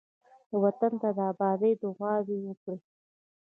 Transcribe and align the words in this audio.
وطن 0.61 0.93
ته 1.01 1.09
د 1.17 1.19
آبادۍ 1.31 1.71
دعاوې 1.81 2.37
وکړئ. 2.47 2.79